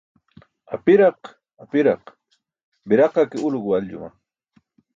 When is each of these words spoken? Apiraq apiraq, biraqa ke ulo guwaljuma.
Apiraq 0.75 1.19
apiraq, 1.63 2.03
biraqa 2.87 3.21
ke 3.31 3.37
ulo 3.47 3.57
guwaljuma. 3.63 4.09